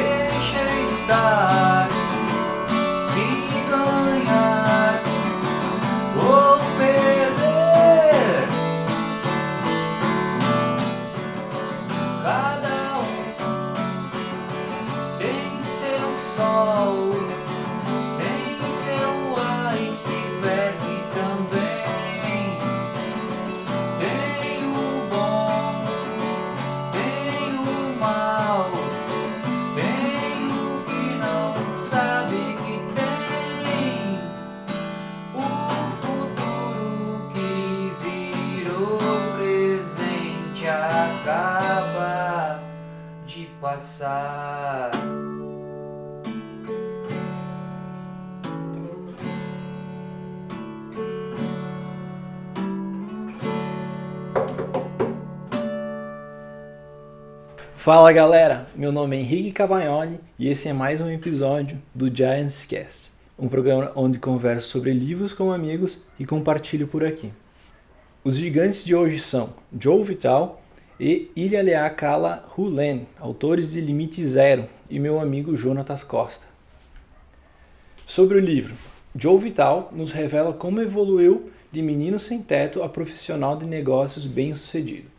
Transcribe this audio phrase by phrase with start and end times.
[0.00, 1.71] Deixa estar.
[57.82, 62.64] Fala galera, meu nome é Henrique Cavagnoli e esse é mais um episódio do Giants
[62.64, 67.32] Cast, um programa onde converso sobre livros com amigos e compartilho por aqui.
[68.22, 70.62] Os gigantes de hoje são Joe Vital
[71.00, 76.46] e Ilya Kala Hulen, autores de Limite Zero, e meu amigo Jonatas Costa.
[78.06, 78.76] Sobre o livro,
[79.12, 85.10] Joe Vital nos revela como evoluiu de menino sem teto a profissional de negócios bem-sucedido,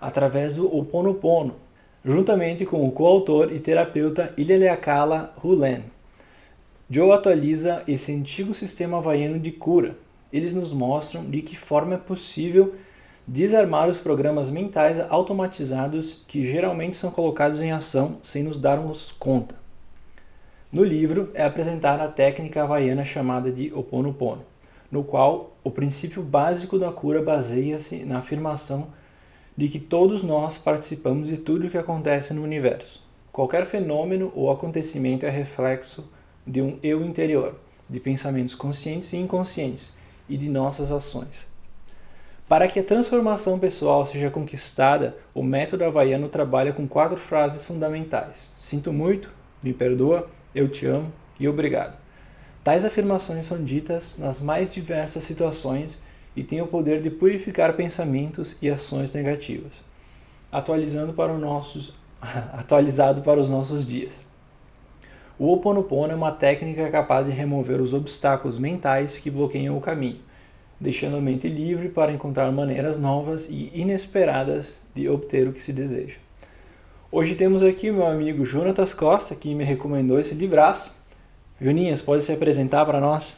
[0.00, 1.69] através do Ho Oponopono,
[2.04, 4.78] juntamente com o coautor e terapeuta Ilya
[5.42, 5.84] Hulen.
[6.88, 9.96] Joe atualiza esse antigo sistema havaiano de cura.
[10.32, 12.74] Eles nos mostram de que forma é possível
[13.26, 19.54] desarmar os programas mentais automatizados que geralmente são colocados em ação sem nos darmos conta.
[20.72, 24.44] No livro é apresentada a técnica havaiana chamada de Oponopono,
[24.90, 28.88] no qual o princípio básico da cura baseia-se na afirmação
[29.60, 33.06] de que todos nós participamos de tudo o que acontece no universo.
[33.30, 36.08] Qualquer fenômeno ou acontecimento é reflexo
[36.46, 37.54] de um eu interior,
[37.86, 39.92] de pensamentos conscientes e inconscientes
[40.26, 41.46] e de nossas ações.
[42.48, 48.48] Para que a transformação pessoal seja conquistada, o método havaiano trabalha com quatro frases fundamentais:
[48.56, 49.30] Sinto muito,
[49.62, 51.98] me perdoa, eu te amo e obrigado.
[52.64, 55.98] Tais afirmações são ditas nas mais diversas situações
[56.36, 59.72] e têm o poder de purificar pensamentos e ações negativas,
[60.50, 61.92] atualizando para os nossos,
[62.52, 64.14] atualizado para os nossos dias.
[65.38, 69.80] O Ho Oponopono é uma técnica capaz de remover os obstáculos mentais que bloqueiam o
[69.80, 70.20] caminho,
[70.78, 75.72] deixando a mente livre para encontrar maneiras novas e inesperadas de obter o que se
[75.72, 76.18] deseja.
[77.10, 80.94] Hoje temos aqui o meu amigo Jonatas Costa, que me recomendou esse livraço.
[81.60, 83.36] Joninhas, pode se apresentar para nós?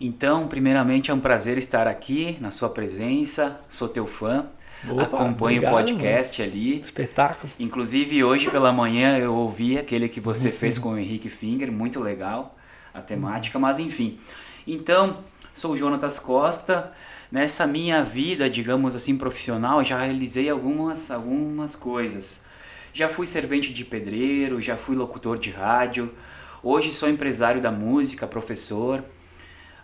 [0.00, 3.58] Então, primeiramente é um prazer estar aqui na sua presença.
[3.68, 4.46] Sou teu fã.
[4.88, 6.80] Opa, Acompanho obrigado, o podcast ali.
[6.80, 7.52] Espetáculo.
[7.58, 11.98] Inclusive hoje pela manhã eu ouvi aquele que você fez com o Henrique Finger, muito
[11.98, 12.56] legal
[12.94, 14.18] a temática, mas enfim.
[14.66, 15.18] Então,
[15.52, 16.92] sou o Jonatas Costa.
[17.30, 22.46] Nessa minha vida, digamos assim, profissional, já realizei algumas algumas coisas.
[22.92, 26.14] Já fui servente de pedreiro, já fui locutor de rádio.
[26.62, 29.04] Hoje sou empresário da música, professor.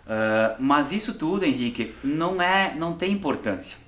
[0.05, 3.79] Uh, mas isso tudo, Henrique, não é, não tem importância.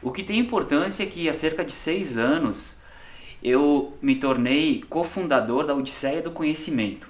[0.00, 2.80] O que tem importância é que há cerca de seis anos
[3.42, 7.08] eu me tornei cofundador da Odisseia do Conhecimento.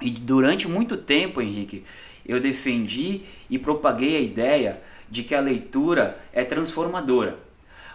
[0.00, 1.84] E durante muito tempo, Henrique,
[2.26, 7.38] eu defendi e propaguei a ideia de que a leitura é transformadora.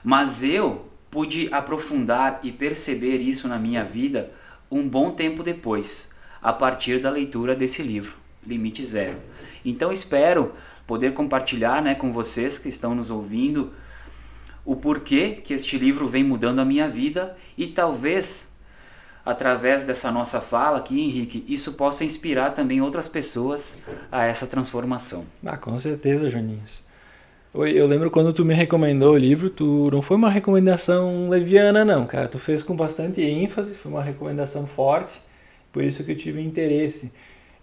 [0.04, 4.32] Mas eu pude aprofundar e perceber isso na minha vida
[4.72, 8.16] um bom tempo depois, a partir da leitura desse livro,
[8.46, 9.18] Limite Zero.
[9.64, 10.54] Então espero
[10.88, 13.72] poder compartilhar né, com vocês que estão nos ouvindo
[14.66, 18.50] o porquê que este livro vem mudando a minha vida e talvez
[19.26, 23.82] através dessa nossa fala aqui, Henrique, isso possa inspirar também outras pessoas
[24.12, 25.26] a essa transformação.
[25.46, 26.82] Ah, com certeza, Joninhas.
[27.54, 31.84] Oi, eu lembro quando tu me recomendou o livro, tu não foi uma recomendação leviana
[31.84, 35.20] não, cara, tu fez com bastante ênfase, foi uma recomendação forte,
[35.72, 37.12] por isso que eu tive interesse.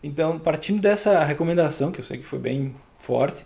[0.06, 3.44] Então, partindo dessa recomendação, que eu sei que foi bem forte,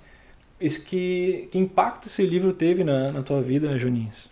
[0.60, 4.26] isso que, que impacto esse livro teve na, na tua vida, Juninhos?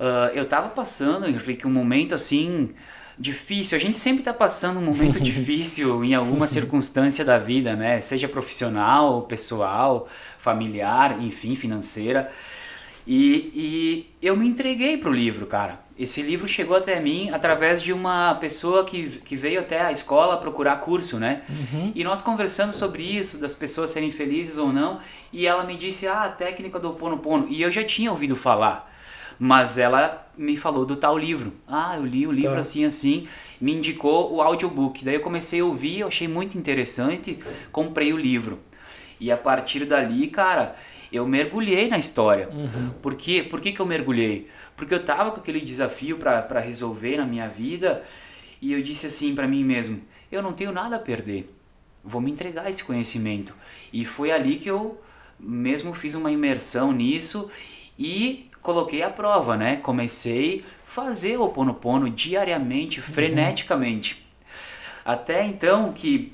[0.00, 2.70] Uh, eu tava passando, Henrique, um momento assim
[3.18, 3.76] difícil.
[3.76, 8.00] A gente sempre tá passando um momento difícil em alguma circunstância da vida, né?
[8.00, 10.08] Seja profissional, pessoal,
[10.38, 12.32] familiar, enfim, financeira.
[13.06, 15.84] E, e eu me entreguei pro livro, cara.
[15.98, 20.36] Esse livro chegou até mim através de uma pessoa que, que veio até a escola
[20.36, 21.42] procurar curso, né?
[21.48, 21.92] Uhum.
[21.94, 25.00] E nós conversando sobre isso, das pessoas serem felizes ou não,
[25.32, 27.46] e ela me disse, ah, a técnica do Oponopono.
[27.48, 28.92] E eu já tinha ouvido falar,
[29.38, 31.52] Mas ela me falou do tal livro.
[31.68, 32.60] Ah, eu li o livro Tá.
[32.60, 33.28] assim, assim,
[33.60, 35.04] me indicou o audiobook.
[35.04, 37.38] Daí eu comecei a ouvir, eu achei muito interessante,
[37.70, 38.58] comprei o livro.
[39.20, 40.74] E a partir dali, cara,
[41.12, 42.48] eu mergulhei na história.
[43.02, 43.42] Por, quê?
[43.42, 44.48] Por que, que eu mergulhei?
[44.76, 48.02] Porque eu tava com aquele desafio para resolver na minha vida
[48.60, 51.52] e eu disse assim para mim mesmo: eu não tenho nada a perder.
[52.04, 53.54] Vou me entregar a esse conhecimento.
[53.92, 55.00] E foi ali que eu
[55.38, 57.50] mesmo fiz uma imersão nisso
[57.98, 59.76] e coloquei à prova, né?
[59.76, 64.24] Comecei a fazer o Ho Oponopono diariamente, freneticamente.
[65.04, 66.32] Até então que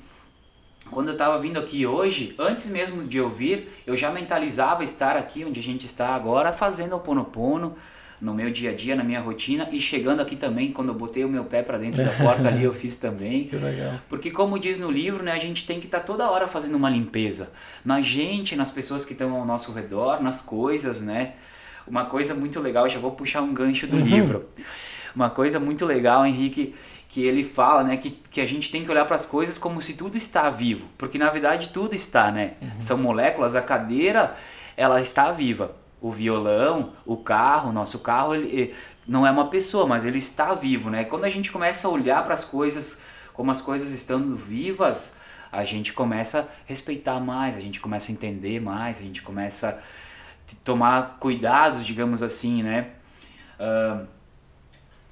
[0.93, 5.17] quando eu estava vindo aqui hoje, antes mesmo de eu vir, eu já mentalizava estar
[5.17, 7.75] aqui onde a gente está agora, fazendo o Ponopono
[8.23, 11.25] no meu dia a dia, na minha rotina e chegando aqui também, quando eu botei
[11.25, 13.43] o meu pé para dentro da porta ali, eu fiz também.
[13.43, 13.99] Que legal.
[14.07, 16.89] Porque como diz no livro, né, a gente tem que estar toda hora fazendo uma
[16.89, 17.51] limpeza.
[17.83, 21.33] Na gente, nas pessoas que estão ao nosso redor, nas coisas, né?
[21.85, 24.47] Uma coisa muito legal, já vou puxar um gancho do livro.
[25.13, 26.73] Uma coisa muito legal, Henrique,
[27.13, 29.79] que ele fala, né, que, que a gente tem que olhar para as coisas como
[29.79, 32.55] se tudo está vivo, porque na verdade tudo está, né?
[32.79, 34.35] São moléculas, a cadeira,
[34.75, 35.75] ela está viva.
[36.01, 38.75] O violão, o carro, o nosso carro, ele eh,
[39.07, 41.03] não é uma pessoa, mas ele está vivo, né?
[41.03, 45.19] Quando a gente começa a olhar para as coisas como as coisas estando vivas,
[45.51, 49.69] a gente começa a respeitar mais, a gente começa a entender mais, a gente começa
[49.69, 52.87] a tomar cuidados, digamos assim, né?
[53.59, 54.01] Ah,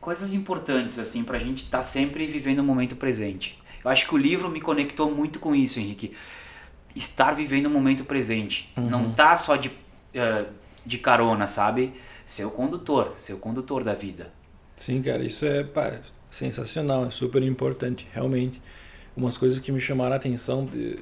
[0.02, 3.58] coisas importantes assim pra gente estar sempre vivendo o momento presente.
[3.84, 6.14] Eu acho que o livro me conectou muito com isso, Henrique.
[6.94, 9.72] Estar vivendo o momento presente, não tá só de
[10.14, 10.46] eh,
[10.86, 11.94] de carona, sabe?
[12.26, 14.32] Ser o condutor, ser o condutor da vida.
[14.76, 16.00] Sim, cara, isso é pá,
[16.30, 18.62] sensacional, é super importante, realmente.
[19.16, 21.00] Umas coisas que me chamaram a atenção de,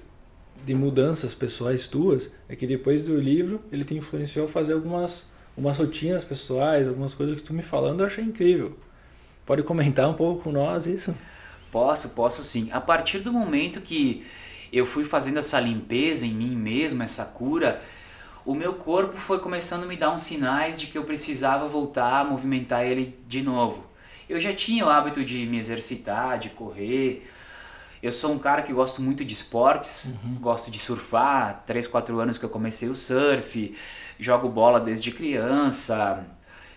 [0.66, 5.25] de mudanças pessoais tuas é que depois do livro ele te influenciou a fazer algumas
[5.56, 8.78] umas rotinas pessoais, algumas coisas que tu me falando eu achei incrível.
[9.50, 11.16] Pode comentar um pouco com nós isso?
[11.72, 12.69] Posso, posso sim.
[12.72, 14.24] A partir do momento que
[14.72, 17.81] eu fui fazendo essa limpeza em mim mesmo, essa cura,
[18.46, 22.19] o meu corpo foi começando a me dar uns sinais de que eu precisava voltar
[22.19, 23.84] a movimentar ele de novo.
[24.30, 27.28] Eu já tinha o hábito de me exercitar, de correr.
[28.04, 31.63] Eu sou um cara que gosto muito de esportes, gosto de surfar.
[31.66, 33.75] Três, quatro anos que eu comecei o surf,
[34.19, 36.24] jogo bola desde criança.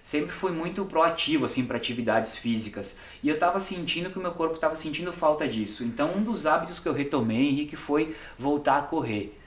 [0.03, 4.33] Sempre fui muito proativo assim para atividades físicas e eu estava sentindo que o meu
[4.33, 5.85] corpo estava sentindo falta disso.
[5.85, 9.39] Então um dos hábitos que eu retomei, Henrique, foi voltar a correr.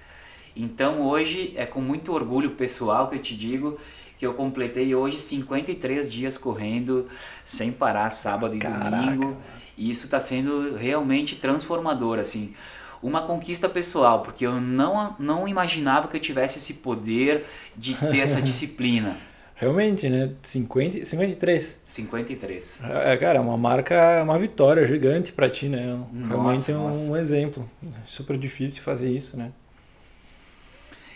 [0.56, 3.78] Então hoje é com muito orgulho pessoal que eu te digo
[4.18, 7.08] que eu completei hoje 53 dias correndo
[7.44, 8.96] sem parar sábado e Caraca.
[8.96, 9.38] domingo.
[9.78, 12.54] E isso está sendo realmente transformador, assim.
[13.04, 18.20] Uma conquista pessoal, porque eu não, não imaginava que eu tivesse esse poder de ter
[18.20, 19.18] essa disciplina.
[19.58, 20.32] Realmente, né?
[20.42, 21.80] 50, 53.
[21.88, 22.82] 53.
[22.84, 25.98] É, cara, uma marca, uma vitória gigante pra ti, né?
[26.28, 27.20] Realmente é um, nossa.
[27.20, 27.70] exemplo.
[28.06, 29.52] Super difícil fazer isso, né?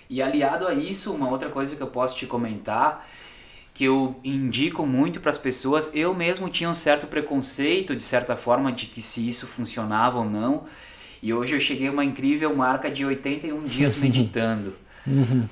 [0.09, 3.05] E aliado a isso, uma outra coisa que eu posso te comentar,
[3.73, 8.37] que eu indico muito para as pessoas, eu mesmo tinha um certo preconceito, de certa
[8.37, 10.63] forma, de que se isso funcionava ou não.
[11.21, 14.73] E hoje eu cheguei a uma incrível marca de 81 dias meditando.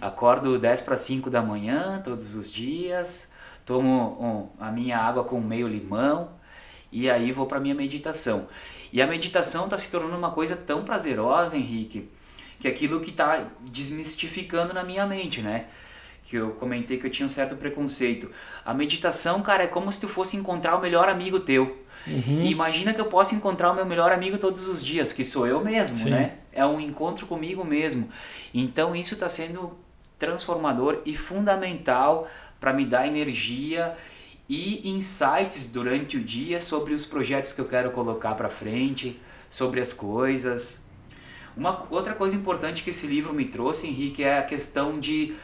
[0.01, 3.31] Acordo 10 para 5 da manhã todos os dias,
[3.65, 6.29] tomo um, a minha água com meio limão
[6.91, 8.47] e aí vou para minha meditação.
[8.91, 12.09] E a meditação está se tornando uma coisa tão prazerosa, Henrique,
[12.59, 15.65] que é aquilo que está desmistificando na minha mente, né?
[16.27, 18.29] Que eu comentei que eu tinha um certo preconceito.
[18.65, 21.85] A meditação, cara, é como se tu fosse encontrar o melhor amigo teu.
[22.05, 25.47] E imagina que eu posso encontrar o meu melhor amigo todos os dias, que sou
[25.47, 26.09] eu mesmo, Sim.
[26.11, 26.37] né?
[26.51, 28.09] É um encontro comigo mesmo.
[28.53, 29.77] Então isso está sendo
[30.17, 32.27] transformador e fundamental
[32.59, 33.95] para me dar energia
[34.49, 39.19] e insights durante o dia sobre os projetos que eu quero colocar para frente,
[39.49, 40.85] sobre as coisas.
[41.55, 45.35] Uma outra coisa importante que esse livro me trouxe, Henrique, é a questão de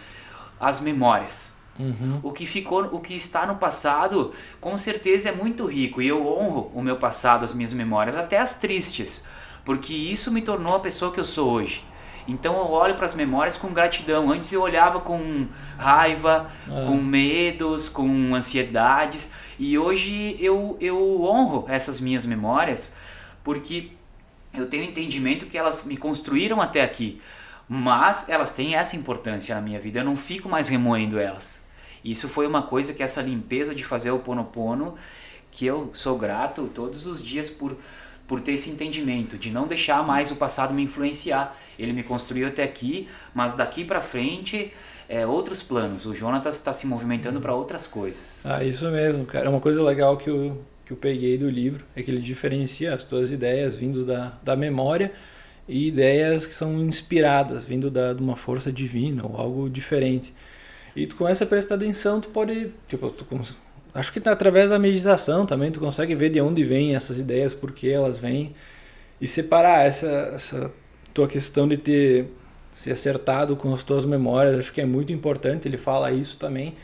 [0.67, 1.57] as memórias.
[1.79, 2.19] Uhum.
[2.21, 6.25] O que ficou, o que está no passado, com certeza é muito rico e eu
[6.25, 9.25] honro o meu passado, as minhas memórias, até as tristes,
[9.65, 11.83] porque isso me tornou a pessoa que eu sou hoje.
[12.27, 14.31] Então eu olho para as memórias com gratidão.
[14.31, 16.85] Antes eu olhava com raiva, Ah.
[16.87, 22.95] com medos, com ansiedades, e hoje eu, eu honro essas minhas memórias
[23.43, 23.91] porque
[24.53, 27.19] eu tenho entendimento que elas me construíram até aqui,
[27.67, 31.65] mas elas têm essa importância na minha vida, eu não fico mais remoendo elas.
[32.03, 34.95] Isso foi uma coisa que essa limpeza de fazer o Ponopono,
[35.49, 37.77] que eu sou grato todos os dias por,
[38.27, 41.57] por ter esse entendimento, de não deixar mais o passado me influenciar.
[41.79, 44.73] Ele me construiu até aqui, mas daqui pra frente
[45.07, 46.05] é outros planos.
[46.05, 48.41] O Jonatas está se movimentando para outras coisas.
[48.43, 49.49] Ah, isso mesmo, cara.
[49.49, 53.03] Uma coisa legal que eu, que eu peguei do livro é que ele diferencia as
[53.03, 55.13] tuas ideias vindo da, da memória
[55.67, 60.33] e ideias que são inspiradas, vindo da, de uma força divina ou algo diferente.
[60.95, 63.25] E tu começa a prestar atenção, tu pode, tipo, tu,
[63.93, 67.71] acho que através da meditação também tu consegue ver de onde vêm essas ideias, por
[67.71, 68.53] que elas vêm
[69.19, 70.71] e separar essa, essa
[71.13, 72.27] tua questão de ter
[72.71, 76.75] se acertado com as tuas memórias, acho que é muito importante, ele fala isso também,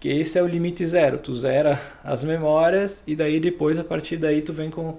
[0.00, 4.16] que esse é o limite zero, tu zera as memórias e daí depois a partir
[4.16, 4.98] daí tu vem com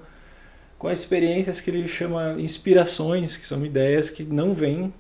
[0.85, 4.93] com experiências que ele chama inspirações, que são ideias que não vêm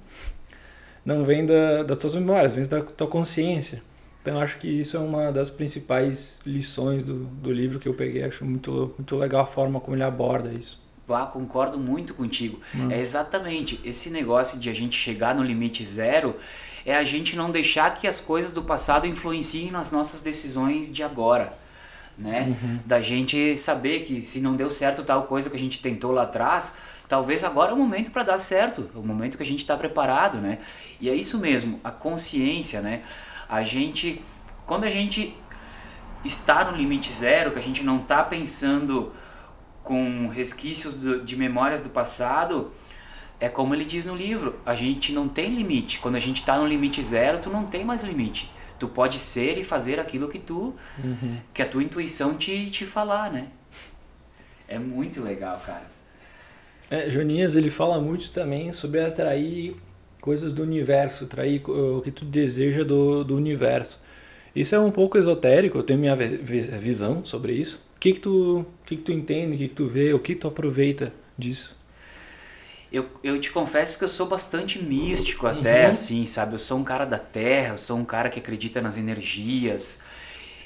[1.05, 3.83] não vêm da, das tuas memórias, vêm da tua consciência.
[4.19, 8.23] Então acho que isso é uma das principais lições do, do livro que eu peguei,
[8.23, 10.81] acho muito muito legal a forma como ele aborda isso.
[11.07, 12.59] Ah, concordo muito contigo.
[12.73, 12.89] Hum.
[12.89, 16.35] É exatamente esse negócio de a gente chegar no limite zero
[16.83, 21.03] é a gente não deixar que as coisas do passado influenciem nas nossas decisões de
[21.03, 21.55] agora.
[22.17, 22.55] Né?
[22.61, 22.79] Uhum.
[22.85, 26.23] Da gente saber que se não deu certo tal coisa que a gente tentou lá
[26.23, 26.75] atrás,
[27.09, 29.75] talvez agora é o momento para dar certo, é o momento que a gente está
[29.75, 30.59] preparado, né?
[30.99, 33.03] E é isso mesmo, a consciência, né?
[33.49, 34.21] A gente,
[34.65, 35.35] quando a gente
[36.23, 39.11] está no limite zero, que a gente não está pensando
[39.83, 42.71] com resquícios do, de memórias do passado,
[43.39, 45.99] é como ele diz no livro, a gente não tem limite.
[45.99, 48.51] Quando a gente está no limite zero, tu não tem mais limite.
[48.79, 51.37] Tu pode ser e fazer aquilo que tu, uhum.
[51.53, 53.47] que a tua intuição te, te falar, né?
[54.67, 55.89] É muito legal, cara.
[56.89, 59.75] É, Joninhas, ele fala muito também sobre atrair
[60.21, 64.03] coisas do universo, atrair o que tu deseja do, do universo.
[64.55, 68.97] Isso é um pouco esotérico, eu tenho minha visão sobre isso que que tu, que
[68.97, 71.75] que tu entende, o que que tu vê, o que tu aproveita disso?
[72.95, 75.91] Eu, eu te confesso que eu sou bastante místico até, uhum.
[75.91, 76.53] assim, sabe?
[76.53, 80.01] Eu sou um cara da terra, eu sou um cara que acredita nas energias.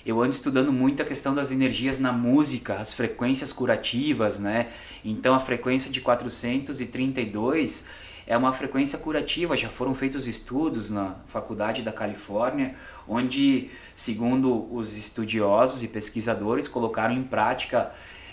[0.05, 4.67] Eu ando estudando muito a questão das energias na música, as frequências curativas, né?
[5.03, 7.87] Então a frequência de 432
[8.27, 9.57] é uma frequência curativa.
[9.57, 12.75] Já foram feitos estudos na Faculdade da Califórnia,
[13.07, 17.91] onde, segundo os estudiosos e pesquisadores, colocaram em prática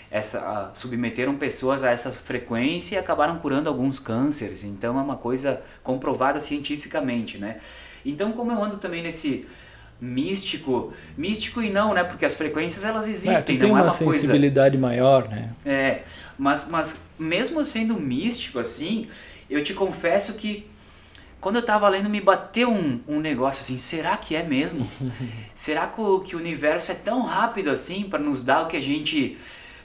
[0.09, 4.63] essa, submeteram pessoas a essa frequência e acabaram curando alguns cânceres.
[4.63, 7.57] Então é uma coisa comprovada cientificamente, né?
[8.05, 9.45] Então como eu ando também nesse
[9.99, 12.03] místico, místico e não, né?
[12.03, 14.87] Porque as frequências elas existem, é, tem não uma é uma sensibilidade coisa...
[14.87, 15.49] maior, né?
[15.65, 16.01] É,
[16.37, 19.07] mas, mas mesmo sendo místico assim,
[19.49, 20.67] eu te confesso que
[21.41, 24.87] quando eu tava lendo me bateu um, um negócio assim, será que é mesmo?
[25.53, 28.77] será que o, que o universo é tão rápido assim para nos dar o que
[28.77, 29.37] a gente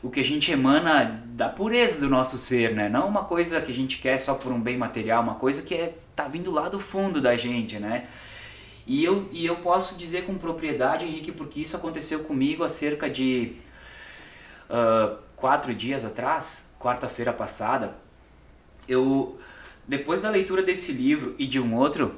[0.02, 2.88] o que a gente emana da pureza do nosso ser, né?
[2.88, 5.74] Não uma coisa que a gente quer só por um bem material, uma coisa que
[5.74, 8.08] é, tá vindo lá do fundo da gente, né?
[8.84, 13.08] E eu, e eu posso dizer com propriedade, Henrique, porque isso aconteceu comigo há cerca
[13.08, 13.52] de
[14.68, 17.96] uh, quatro dias atrás, quarta-feira passada.
[18.88, 19.38] Eu
[19.86, 22.16] depois da leitura desse livro e de um outro,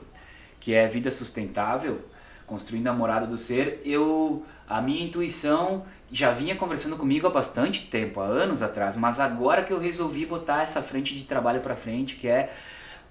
[0.58, 2.00] que é Vida Sustentável,
[2.46, 7.86] Construindo a Morada do Ser, eu a minha intuição já vinha conversando comigo há bastante
[7.86, 11.74] tempo, há anos atrás, mas agora que eu resolvi botar essa frente de trabalho para
[11.74, 12.54] frente, que é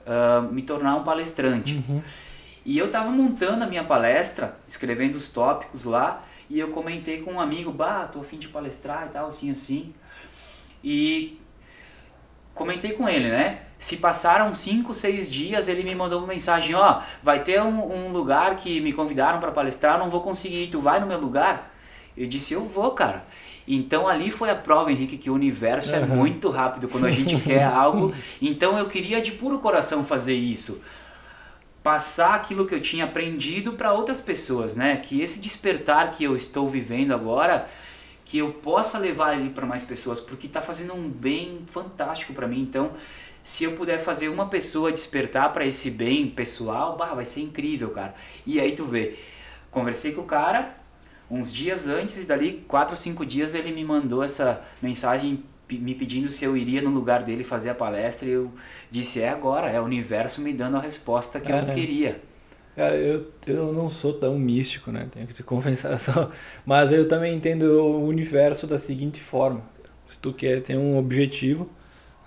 [0.07, 1.83] uh, me tornar um palestrante.
[1.87, 2.01] Uhum.
[2.65, 7.33] E eu estava montando a minha palestra, escrevendo os tópicos lá, e eu comentei com
[7.33, 9.93] um amigo, bah, tô afim de palestrar e tal, assim, assim.
[10.83, 11.39] E
[12.53, 13.63] comentei com ele, né?
[13.83, 18.05] Se passaram 5, 6 dias, ele me mandou uma mensagem, ó, oh, vai ter um,
[18.05, 21.69] um, lugar que me convidaram para palestrar, não vou conseguir, tu vai no meu lugar?
[22.15, 23.25] Eu disse, eu vou, cara.
[23.67, 26.01] Então ali foi a prova, Henrique, que o universo uhum.
[26.01, 28.15] é muito rápido quando a gente quer algo.
[28.41, 30.81] Então eu queria de puro coração fazer isso.
[31.83, 34.95] Passar aquilo que eu tinha aprendido para outras pessoas, né?
[34.95, 37.67] Que esse despertar que eu estou vivendo agora
[38.33, 42.47] que eu possa levar ele para mais pessoas, porque está fazendo um bem fantástico para
[42.47, 42.63] mim.
[42.63, 42.93] Então,
[43.43, 47.91] se eu puder fazer uma pessoa despertar para esse bem pessoal, bah, vai ser incrível,
[47.91, 48.15] cara.
[48.43, 49.19] E aí tu vê,
[49.69, 50.75] conversei com o cara
[51.29, 56.27] uns dias antes e dali quatro, cinco dias ele me mandou essa mensagem me pedindo
[56.27, 58.51] se eu iria no lugar dele fazer a palestra e eu
[58.89, 62.19] disse é agora, é o universo me dando a resposta que eu queria.
[62.75, 65.07] Cara, eu, eu não sou tão místico, né?
[65.11, 66.31] Tenho que te confessar só.
[66.65, 69.63] Mas eu também entendo o universo da seguinte forma.
[70.07, 71.69] Se tu quer ter um objetivo,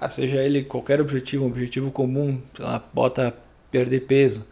[0.00, 3.34] ah, seja ele qualquer objetivo, um objetivo comum, sei lá, bota
[3.70, 4.44] perder peso.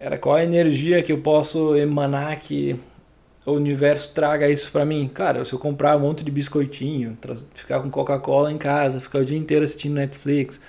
[0.00, 2.78] Era qual a energia que eu posso emanar que
[3.46, 5.08] o universo traga isso para mim?
[5.12, 7.16] Cara, se eu comprar um monte de biscoitinho,
[7.54, 10.60] ficar com Coca-Cola em casa, ficar o dia inteiro assistindo Netflix,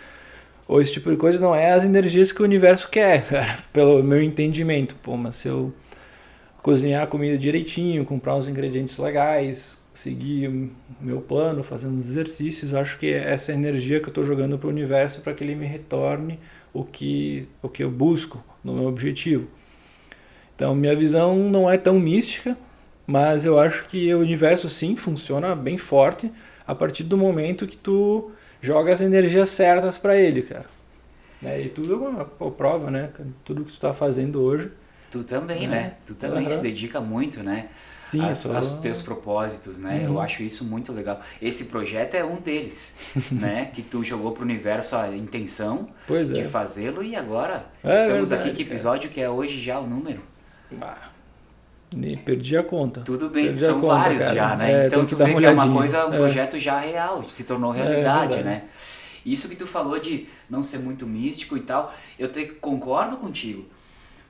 [0.68, 4.04] ou esse tipo de coisa não é as energias que o universo quer, cara, pelo
[4.04, 4.96] meu entendimento.
[4.96, 5.74] Pô, mas se eu
[6.62, 10.70] cozinhar a comida direitinho, comprar os ingredientes legais, seguir o
[11.00, 14.68] meu plano, fazendo os exercícios, acho que é essa energia que eu estou jogando para
[14.68, 16.40] o universo para que ele me retorne
[16.74, 19.48] o que, o que eu busco no meu objetivo.
[20.56, 22.58] Então, minha visão não é tão mística,
[23.06, 26.32] mas eu acho que o universo sim funciona bem forte
[26.66, 28.32] a partir do momento que tu
[28.62, 30.66] joga as energias certas para ele, cara.
[31.44, 33.10] É, e tudo é uma prova, né?
[33.44, 34.72] Tudo que tu está fazendo hoje.
[35.12, 35.68] Tu também, é.
[35.68, 35.94] né?
[36.06, 36.48] Tu também uhum.
[36.48, 37.70] se dedica muito, né?
[37.78, 38.58] Sim, as, só...
[38.58, 40.00] aos teus propósitos, né?
[40.00, 40.16] Uhum.
[40.16, 41.22] Eu acho isso muito legal.
[41.42, 43.70] Esse projeto é um deles, né?
[43.74, 46.44] Que tu jogou pro universo a intenção pois de é.
[46.44, 48.64] fazê-lo e agora é, estamos verdade, aqui.
[48.64, 50.22] Que episódio que é hoje já o número?
[50.72, 51.15] Bah.
[52.24, 53.02] Perdi a conta.
[53.02, 54.36] Tudo bem, perdi são conta, vários cara.
[54.36, 54.84] já, né?
[54.84, 56.18] É, então tu vê que é uma coisa, um é.
[56.18, 58.64] projeto já real, se tornou É, realidade, né?
[59.26, 63.66] Isso que tu falou de não ser muito místico e tal, eu te, concordo contigo.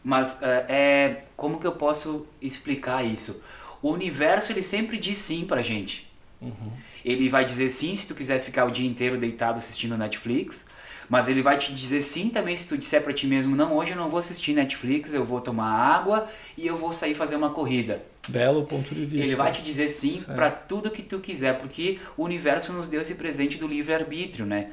[0.03, 3.43] Mas uh, é como que eu posso explicar isso?
[3.81, 6.09] O universo ele sempre diz sim pra gente.
[6.39, 6.71] Uhum.
[7.03, 10.67] Ele vai dizer sim se tu quiser ficar o dia inteiro deitado assistindo Netflix.
[11.09, 13.91] Mas ele vai te dizer sim também se tu disser para ti mesmo, não, hoje
[13.91, 17.49] eu não vou assistir Netflix, eu vou tomar água e eu vou sair fazer uma
[17.49, 18.03] corrida.
[18.27, 19.25] Belo ponto de vista.
[19.25, 23.01] Ele vai te dizer sim para tudo que tu quiser, porque o universo nos deu
[23.01, 24.71] esse presente do livre-arbítrio, né?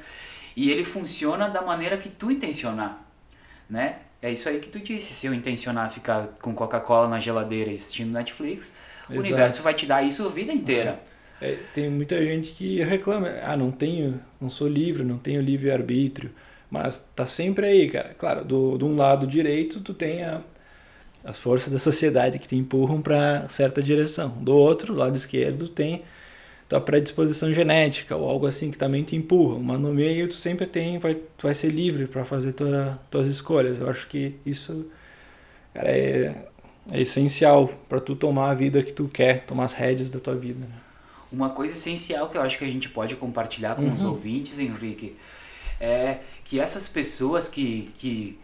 [0.55, 3.05] E ele funciona da maneira que tu intencionar,
[3.69, 3.97] né?
[4.21, 7.75] É isso aí que tu disse, se eu intencionar ficar com Coca-Cola na geladeira e
[7.75, 8.73] assistindo Netflix,
[9.03, 9.13] Exato.
[9.13, 11.03] o universo vai te dar isso a vida inteira.
[11.43, 15.69] É, tem muita gente que reclama, ah, não tenho, não sou livre, não tenho livre
[15.71, 16.31] arbítrio,
[16.71, 18.15] mas tá sempre aí, cara.
[18.17, 20.41] Claro, do, de um lado direito tu tem a,
[21.21, 24.29] as forças da sociedade que te empurram para certa direção.
[24.41, 26.03] Do outro lado esquerdo tem
[26.69, 29.59] tua predisposição genética ou algo assim que também te empurra.
[29.59, 33.27] Mas no meio tu sempre tem, vai, tu vai ser livre para fazer tua, tuas
[33.27, 33.79] escolhas.
[33.79, 34.85] Eu acho que isso,
[35.73, 36.47] cara, é,
[36.91, 40.35] é essencial para tu tomar a vida que tu quer, tomar as rédeas da tua
[40.35, 40.61] vida.
[40.61, 40.92] Né?
[41.33, 43.93] Uma coisa essencial que eu acho que a gente pode compartilhar com Uhum.
[43.93, 45.15] os ouvintes, Henrique,
[45.81, 48.37] é que essas pessoas que, que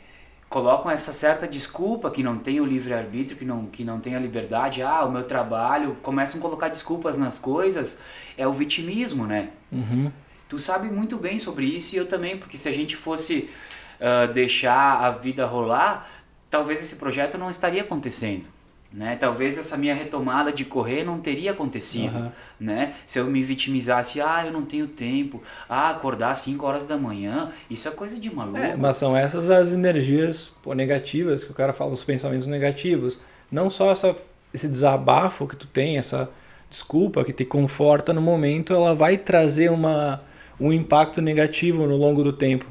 [0.50, 4.20] colocam essa certa desculpa que não tem o livre-arbítrio, que não, que não tem a
[4.20, 8.02] liberdade, ah, o meu trabalho, começam a colocar desculpas nas coisas,
[8.36, 9.50] é o vitimismo, né?
[9.72, 10.12] Uhum.
[10.50, 13.52] Tu sabe muito bem sobre isso e eu também, porque se a gente fosse
[14.02, 16.10] ah, deixar a vida rolar,
[16.50, 18.46] talvez esse projeto não estaria acontecendo.
[18.92, 19.16] Né?
[19.16, 22.34] Talvez essa minha retomada de correr não teria acontecido, Aham.
[22.60, 22.96] né?
[23.06, 26.98] Se eu me vitimizasse, ah, eu não tenho tempo, ah, acordar às 5 horas da
[26.98, 28.58] manhã, isso é coisa de maluco.
[28.58, 33.20] É, mas são essas as energias pô, negativas que o cara fala, os pensamentos negativos.
[33.52, 34.16] Não só essa,
[34.52, 36.28] esse desabafo que tu tem, essa
[36.68, 40.20] desculpa que te conforta no momento, ela vai trazer uma,
[40.60, 42.66] um impacto negativo no longo do tempo.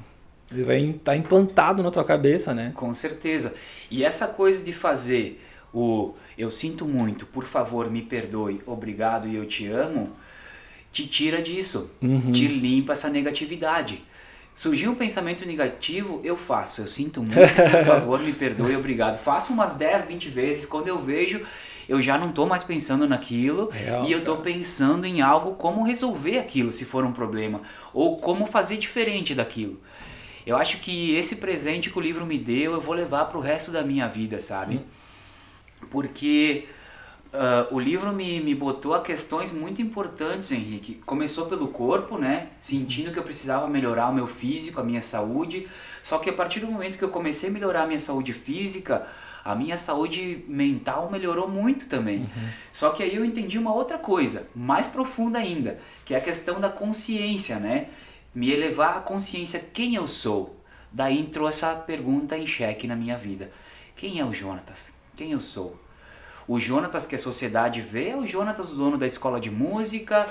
[0.50, 2.72] Ele vai estar implantado na tua cabeça, né?
[2.74, 3.54] Com certeza.
[3.90, 5.40] E essa coisa de fazer
[5.72, 10.12] o eu sinto muito, por favor, me perdoe, obrigado e eu te amo,
[10.92, 12.32] te tira disso, Uhum.
[12.32, 14.02] te limpa essa negatividade.
[14.54, 16.80] Surgiu um pensamento negativo, eu faço.
[16.80, 19.16] Eu sinto muito, por favor, me perdoe, obrigado.
[19.16, 20.66] Faço umas 10, 20 vezes.
[20.66, 21.40] Quando eu vejo,
[21.88, 25.84] eu já não estou mais pensando naquilo Real, e eu estou pensando em algo como
[25.84, 27.62] resolver aquilo se for um problema
[27.94, 29.78] ou como fazer diferente daquilo.
[30.44, 33.40] Eu acho que esse presente que o livro me deu, eu vou levar para o
[33.40, 34.80] resto da minha vida, sabe?
[35.90, 36.66] Porque
[37.32, 40.94] ah, o livro me, me botou a questões muito importantes, Henrique.
[41.04, 42.48] Começou pelo corpo, né?
[42.58, 45.68] Sentindo que eu precisava melhorar o meu físico, a minha saúde.
[46.02, 49.06] Só que a partir do momento que eu comecei a melhorar a minha saúde física,
[49.44, 52.26] a minha saúde mental melhorou muito também.
[52.72, 56.60] Só que aí eu entendi uma outra coisa, mais profunda ainda, que é a questão
[56.60, 57.88] da consciência, né?
[58.34, 60.62] Me elevar à consciência quem eu sou.
[60.90, 63.50] Daí entrou essa pergunta em xeque na minha vida.
[63.94, 64.97] Quem é o Jonatas?
[65.18, 65.76] Quem eu sou?
[66.46, 70.28] O Jonatas que a sociedade vê é o Jonatas, o dono da escola de música.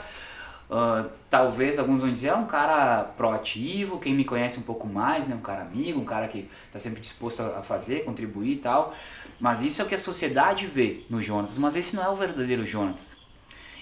[0.72, 5.28] ah, talvez alguns vão dizer, é um cara proativo, quem me conhece um pouco mais,
[5.28, 5.36] né?
[5.36, 8.96] um cara amigo, um cara que está sempre disposto a fazer, contribuir e tal.
[9.42, 12.16] Mas isso é o que a sociedade vê no Jonatas, mas esse não é o
[12.16, 13.18] verdadeiro Jonatas.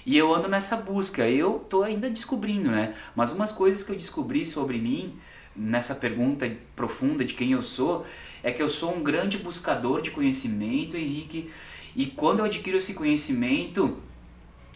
[0.07, 2.95] E eu ando nessa busca, eu tô ainda descobrindo, né?
[3.15, 5.19] Mas umas coisas que eu descobri sobre mim,
[5.55, 8.05] nessa pergunta profunda de quem eu sou,
[8.45, 11.49] é que eu sou um grande buscador de conhecimento, Henrique.
[11.95, 13.97] E quando eu adquiro esse conhecimento,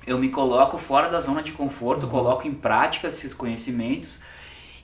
[0.08, 4.22] eu me coloco fora da zona de conforto, coloco em prática esses conhecimentos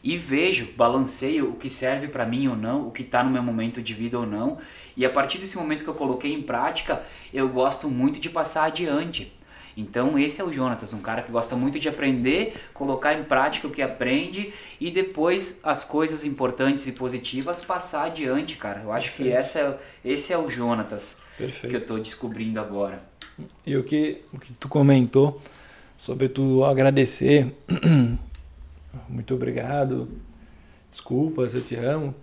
[0.03, 3.41] e vejo, balanceio o que serve para mim ou não, o que está no meu
[3.41, 4.59] momento de vida ou não.
[4.95, 7.01] E a partir desse momento que eu coloquei em prática,
[7.33, 9.34] eu gosto muito de passar adiante.
[9.77, 13.67] Então esse é o Jonatas, um cara que gosta muito de aprender, colocar em prática
[13.67, 18.81] o que aprende e depois as coisas importantes e positivas passar adiante, cara.
[18.83, 19.31] Eu acho Perfeito.
[19.31, 21.67] que essa é, esse é o Jonatas Perfeito.
[21.67, 23.03] que eu estou descobrindo agora.
[23.65, 25.41] E o que, o que tu comentou
[25.97, 27.53] sobre tu agradecer,
[29.09, 30.07] muito obrigado,
[30.89, 32.15] desculpas, eu te amo.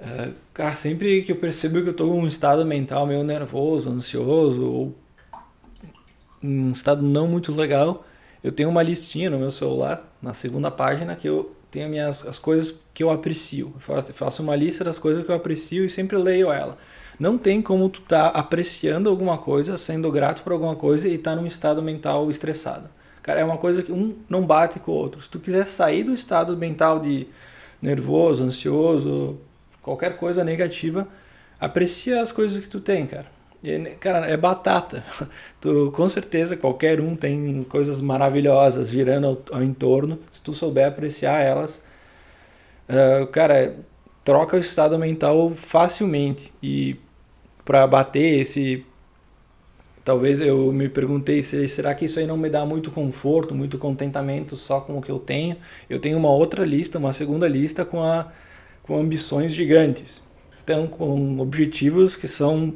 [0.00, 3.90] É, cara, sempre que eu percebo que eu estou em um estado mental meio nervoso,
[3.90, 5.03] ansioso ou
[6.44, 8.04] um estado não muito legal,
[8.42, 12.38] eu tenho uma listinha no meu celular, na segunda página, que eu tenho minhas, as
[12.38, 13.72] coisas que eu aprecio.
[13.74, 16.76] Eu faço, eu faço uma lista das coisas que eu aprecio e sempre leio ela.
[17.18, 21.34] Não tem como tu tá apreciando alguma coisa, sendo grato por alguma coisa e tá
[21.34, 22.88] num estado mental estressado.
[23.22, 25.22] Cara, é uma coisa que um não bate com o outro.
[25.22, 27.26] Se tu quiser sair do estado mental de
[27.80, 29.38] nervoso, ansioso,
[29.80, 31.08] qualquer coisa negativa,
[31.58, 33.33] aprecia as coisas que tu tem, cara.
[33.64, 35.02] E, cara, é batata.
[35.60, 40.18] Tu, com certeza, qualquer um tem coisas maravilhosas virando ao, ao entorno.
[40.30, 41.82] Se tu souber apreciar elas,
[42.88, 43.74] uh, cara,
[44.22, 46.52] troca o estado mental facilmente.
[46.62, 46.96] E
[47.64, 48.84] para bater esse.
[50.04, 53.78] Talvez eu me perguntei se será que isso aí não me dá muito conforto, muito
[53.78, 55.56] contentamento só com o que eu tenho.
[55.88, 58.30] Eu tenho uma outra lista, uma segunda lista com, a,
[58.82, 60.22] com ambições gigantes.
[60.62, 62.74] Então, com objetivos que são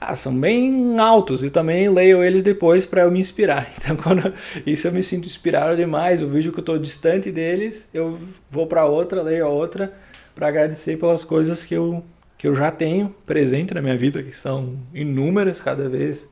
[0.00, 3.68] ah, são bem altos e também leio eles depois para eu me inspirar.
[3.78, 4.32] Então, quando
[4.64, 8.66] isso eu me sinto inspirado demais, eu vejo que eu estou distante deles, eu vou
[8.66, 9.92] para outra, leio a outra
[10.34, 12.04] para agradecer pelas coisas que eu,
[12.36, 16.26] que eu já tenho presente na minha vida, que são inúmeras cada vez.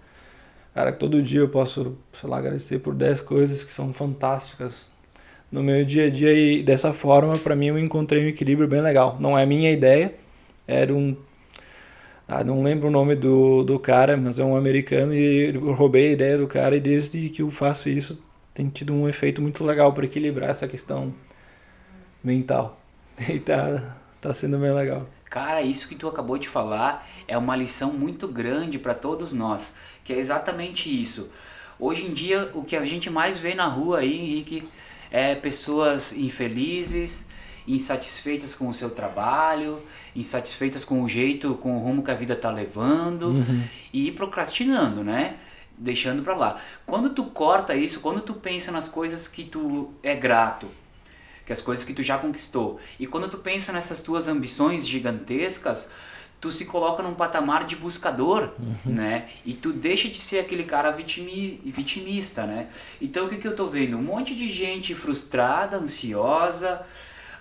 [0.73, 4.91] Cara, todo dia eu posso, sei lá, agradecer por 10 coisas que são fantásticas
[5.51, 8.81] no meu dia a dia e dessa forma, para mim, eu encontrei um equilíbrio bem
[8.81, 9.17] legal.
[9.19, 10.15] Não é minha ideia,
[10.69, 11.17] era um
[12.29, 16.09] ah, não lembro o nome do, do cara, mas é um americano e eu roubei
[16.09, 18.21] a ideia do cara e desde que eu faço isso
[18.53, 21.15] tem tido um efeito muito legal para equilibrar essa questão
[22.23, 22.81] mental.
[23.31, 25.07] E tá, tá sendo bem legal.
[25.31, 29.75] Cara, isso que tu acabou de falar é uma lição muito grande para todos nós,
[30.05, 31.31] que é exatamente isso.
[31.79, 34.69] Hoje em dia, o que a gente mais vê na rua aí, Henrique,
[35.11, 37.29] é pessoas infelizes,
[37.67, 39.81] insatisfeitas com o seu trabalho,
[40.15, 43.65] insatisfeitas com o jeito, com o rumo que a vida tá levando uhum.
[43.93, 45.37] e procrastinando, né?
[45.77, 46.61] Deixando para lá.
[46.87, 50.69] Quando tu corta isso, quando tu pensa nas coisas que tu é grato,
[51.45, 55.93] que as coisas que tu já conquistou, e quando tu pensa nessas tuas ambições gigantescas,
[56.41, 58.93] tu se coloca num patamar de buscador, uhum.
[58.93, 59.27] né?
[59.45, 62.69] E tu deixa de ser aquele cara vitimi, vitimista, né?
[63.01, 63.97] Então o que, que eu tô vendo?
[63.97, 66.87] Um monte de gente frustrada, ansiosa,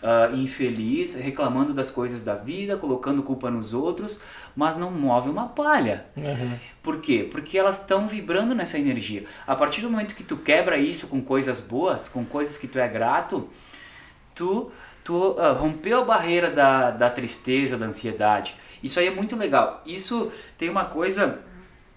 [0.06, 4.22] uh, infeliz, reclamando das coisas da vida, colocando culpa nos outros,
[4.56, 6.06] mas não move uma palha.
[6.16, 6.58] Uhum.
[6.84, 7.28] Por quê?
[7.30, 9.26] Porque elas estão vibrando nessa energia.
[9.48, 12.78] A partir do momento que tu quebra isso com coisas boas, com coisas que tu
[12.78, 13.50] é grato,
[14.36, 14.72] tu,
[15.04, 18.56] tu uh, rompeu a barreira da, da tristeza, da ansiedade.
[18.84, 19.82] Isso aí é muito legal.
[19.86, 21.40] Isso tem uma coisa,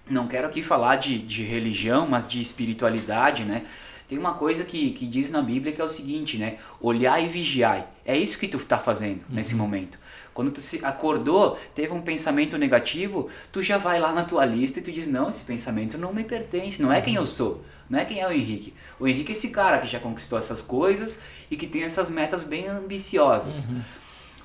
[0.09, 3.67] não quero aqui falar de, de religião, mas de espiritualidade, né?
[4.09, 6.57] Tem uma coisa que, que diz na Bíblia que é o seguinte, né?
[6.81, 7.93] Olhar e vigiar.
[8.07, 9.35] É isso que tu está fazendo uhum.
[9.35, 9.99] nesse momento.
[10.33, 14.79] Quando tu se acordou, teve um pensamento negativo, tu já vai lá na tua lista
[14.79, 17.27] e tu diz: Não, esse pensamento não me pertence, não é quem eu uhum.
[17.27, 18.73] sou, não é quem é o Henrique.
[18.99, 22.45] O Henrique é esse cara que já conquistou essas coisas e que tem essas metas
[22.45, 23.69] bem ambiciosas.
[23.69, 23.83] Uhum.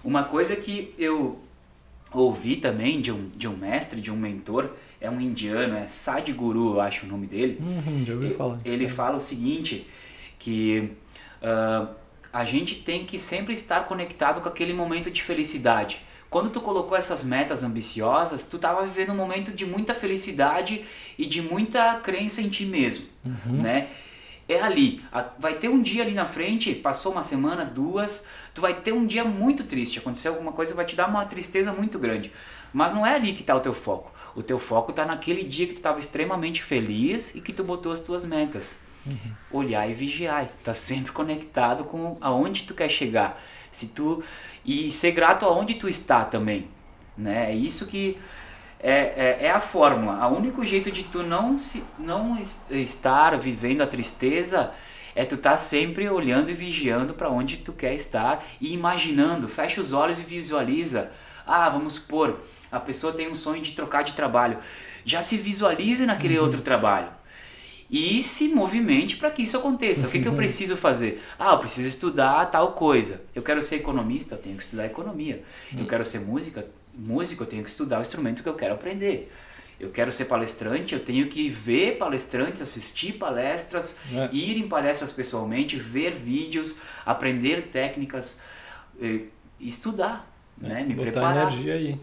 [0.04, 1.39] Uma coisa que eu
[2.13, 4.69] ouvi também de um, de um mestre, de um mentor,
[5.02, 7.58] é um indiano, é Sadhguru, eu acho o nome dele.
[7.60, 8.60] Uhum, já ouvi falar.
[8.65, 9.88] Ele fala o seguinte,
[10.39, 10.91] que
[11.41, 11.88] uh,
[12.32, 15.99] a gente tem que sempre estar conectado com aquele momento de felicidade.
[16.30, 20.84] Quando tu colocou essas metas ambiciosas, tu estava vivendo um momento de muita felicidade
[21.15, 23.62] e de muita crença em ti mesmo, uhum.
[23.62, 23.88] né?
[24.48, 25.04] É ali,
[25.40, 29.06] vai ter um dia ali na frente, passou uma semana, duas, tu vai ter um
[29.06, 32.32] dia muito triste, aconteceu alguma coisa, vai te dar uma tristeza muito grande.
[32.74, 34.12] Mas não é ali que está o teu foco.
[34.36, 37.92] O teu foco está naquele dia que tu estava extremamente feliz e que tu botou
[37.92, 38.78] as tuas metas.
[39.06, 39.34] Uhum.
[39.52, 43.42] Olhar e vigiar, tá sempre conectado com aonde tu quer chegar.
[43.72, 44.24] Se tu
[44.66, 46.68] e ser grato aonde tu está também,
[47.18, 47.52] né?
[47.52, 48.18] É isso que
[48.84, 50.28] é, é, é, a fórmula.
[50.28, 52.38] O único jeito de tu não se não
[52.69, 54.74] estar vivendo a tristeza
[55.15, 59.48] é tu estar tá sempre olhando e vigiando para onde tu quer estar e imaginando.
[59.48, 61.12] Fecha os olhos e visualiza.
[61.48, 64.58] Ah, vamos supor, a pessoa tem um sonho de trocar de trabalho.
[65.06, 66.43] Já se visualize naquele uhum.
[66.43, 67.08] outro trabalho.
[67.89, 70.08] E se movimente para que isso aconteça.
[70.08, 71.24] O que, que eu preciso fazer?
[71.39, 73.22] Ah, eu preciso estudar tal coisa.
[73.36, 75.43] Eu quero ser economista, eu tenho que estudar economia.
[75.72, 75.86] Eu uhum.
[75.86, 79.32] quero ser música, músico, eu tenho que estudar o instrumento que eu quero aprender.
[79.80, 84.30] Eu quero ser palestrante, eu tenho que ver palestrantes, assistir palestras, É.
[84.32, 88.42] ir em palestras pessoalmente, ver vídeos, aprender técnicas,
[89.02, 89.22] eh,
[89.60, 90.84] estudar, né?
[90.84, 91.38] Me Botar preparar.
[91.48, 91.98] energia aí.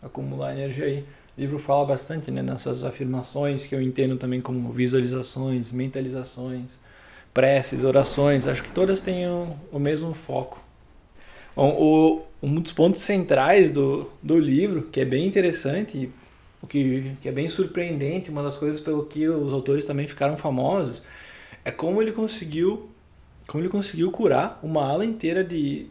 [0.00, 1.04] Acumular energia aí.
[1.36, 6.78] O livro fala bastante né, nessas afirmações que eu entendo também como visualizações, mentalizações,
[7.34, 8.46] preces, orações.
[8.46, 10.61] Acho que todas têm o mesmo foco.
[11.56, 16.10] O, um dos pontos centrais do, do livro, que é bem interessante,
[16.62, 20.36] o que, que é bem surpreendente, uma das coisas pelo que os autores também ficaram
[20.36, 21.02] famosos,
[21.64, 22.90] é como ele conseguiu,
[23.46, 25.86] como ele conseguiu curar uma ala inteira de,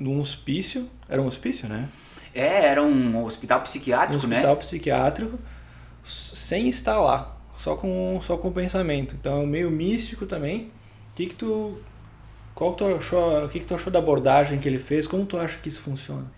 [0.00, 0.88] de um hospício.
[1.08, 1.88] Era um hospício, né?
[2.34, 4.60] É, era um hospital um psiquiátrico, hospital né?
[4.60, 5.38] psiquiátrico
[6.04, 9.14] s- sem estar lá, só com só com pensamento.
[9.14, 10.70] Então é meio místico também.
[11.12, 11.78] O que que tu
[12.60, 15.06] qual que tu achou, o que que tu achou da abordagem que ele fez?
[15.06, 16.30] Como tu acha que isso funciona?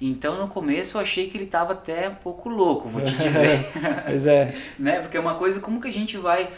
[0.00, 3.62] Então no começo eu achei que ele estava até um pouco louco, vou te dizer.
[4.06, 5.00] Pois é, né?
[5.00, 6.48] Porque é uma coisa, como que a gente vai.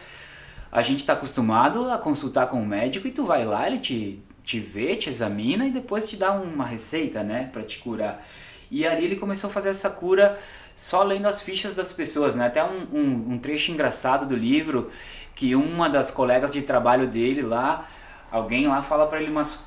[0.70, 4.22] A gente está acostumado a consultar com o médico e tu vai lá, ele te,
[4.44, 8.24] te vê, te examina e depois te dá uma receita, né, para te curar.
[8.70, 10.38] E ali ele começou a fazer essa cura
[10.76, 12.46] só lendo as fichas das pessoas, né?
[12.46, 14.92] Até um, um, um trecho engraçado do livro
[15.34, 17.88] que uma das colegas de trabalho dele lá,
[18.30, 19.58] alguém lá fala para ele, mas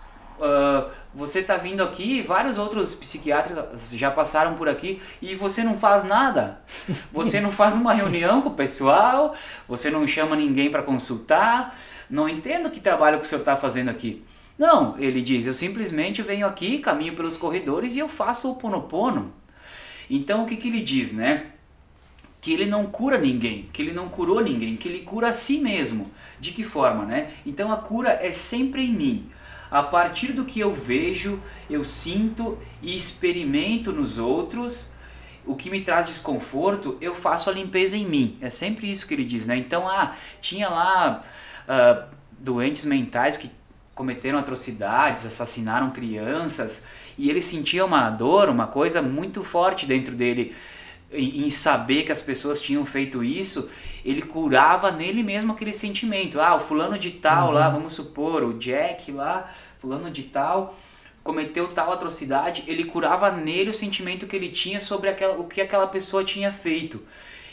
[0.41, 5.77] ah, você tá vindo aqui, vários outros psiquiatras já passaram por aqui e você não
[5.77, 6.61] faz nada.
[7.11, 9.35] Você não faz uma reunião com o pessoal,
[9.67, 11.77] você não chama ninguém para consultar.
[12.09, 14.23] Não entendo que trabalho que o senhor está fazendo aqui.
[14.57, 19.33] Não, ele diz, eu simplesmente venho aqui, caminho pelos corredores e eu faço o ponopono.
[20.09, 21.51] Então o que, que ele diz, né?
[22.41, 25.59] que ele não cura ninguém, que ele não curou ninguém, que ele cura a si
[25.59, 26.11] mesmo.
[26.41, 27.31] De que forma, né?
[27.45, 29.29] Então a cura é sempre em mim.
[29.69, 34.93] A partir do que eu vejo, eu sinto e experimento nos outros,
[35.45, 38.37] o que me traz desconforto, eu faço a limpeza em mim.
[38.41, 39.55] É sempre isso que ele diz, né?
[39.55, 41.21] Então, ah, tinha lá
[41.67, 42.07] ah,
[42.39, 43.51] doentes mentais que
[43.93, 50.55] cometeram atrocidades, assassinaram crianças, e ele sentia uma dor, uma coisa muito forte dentro dele
[51.11, 53.69] em, em saber que as pessoas tinham feito isso,
[54.03, 56.39] ele curava nele mesmo aquele sentimento.
[56.39, 60.77] Ah, o fulano de tal lá, vamos supor, o Jack lá, fulano de tal,
[61.23, 65.61] cometeu tal atrocidade, ele curava nele o sentimento que ele tinha sobre aquela, o que
[65.61, 67.01] aquela pessoa tinha feito.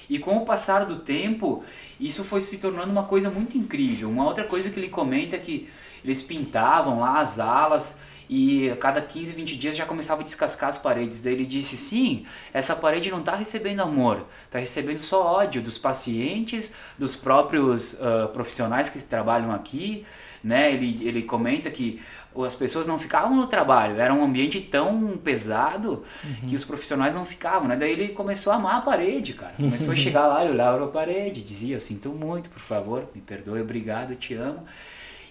[0.09, 1.63] E com o passar do tempo,
[2.01, 4.09] isso foi se tornando uma coisa muito incrível.
[4.09, 5.69] Uma outra coisa que ele comenta é que
[6.03, 10.69] eles pintavam lá as alas e a cada 15, 20 dias já começava a descascar
[10.69, 11.23] as paredes.
[11.23, 15.79] Daí ele disse: sim, essa parede não está recebendo amor, está recebendo só ódio dos
[15.79, 20.05] pacientes, dos próprios ah, profissionais que trabalham aqui.
[20.45, 20.73] Né?
[20.73, 22.01] Ele, ele comenta que
[22.47, 26.05] as pessoas não ficavam no trabalho, era um ambiente tão pesado
[26.49, 27.67] que os profissionais não ficavam.
[27.67, 27.75] Né?
[27.75, 29.55] Daí ele começou a amar a parede, cara.
[29.57, 33.09] Começou a chegar lá e olhava para a parede, dizia: Eu sinto muito, por favor,
[33.15, 34.65] me perdoe, obrigado, te amo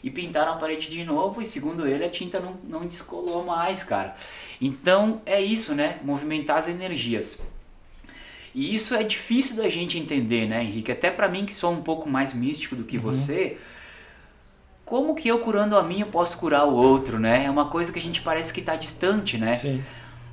[0.03, 3.83] e pintaram a parede de novo e segundo ele a tinta não, não descolou mais,
[3.83, 4.15] cara.
[4.61, 5.99] Então é isso, né?
[6.03, 7.41] Movimentar as energias.
[8.53, 10.91] E isso é difícil da gente entender, né, Henrique?
[10.91, 13.57] Até para mim que sou um pouco mais místico do que você,
[14.83, 17.45] como que eu curando a mim eu posso curar o outro, né?
[17.45, 19.53] É uma coisa que a gente parece que está distante, né?
[19.53, 19.83] sim.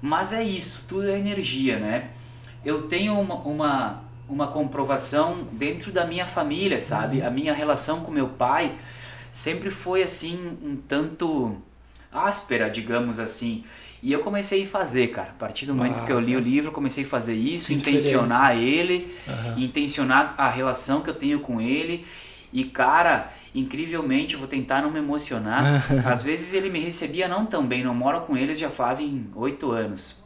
[0.00, 2.10] Mas é isso, tudo é energia, né?
[2.62, 7.22] Eu tenho uma, uma, uma comprovação dentro da minha família, sabe?
[7.22, 8.74] A minha relação com meu pai
[9.34, 11.56] sempre foi assim, um tanto
[12.12, 13.64] áspera, digamos assim.
[14.02, 15.30] E eu comecei a fazer, cara.
[15.30, 18.56] A partir do momento Ah, que eu li o livro, comecei a fazer isso, intencionar
[18.56, 19.56] ele, Aham.
[19.56, 22.06] intencionar a relação que eu tenho com ele.
[22.52, 25.78] E, cara, incrivelmente, eu vou tentar não me emocionar.
[26.02, 29.70] Às vezes ele me recebia não tão bem, não moro com eles já fazem oito
[29.72, 30.22] anos.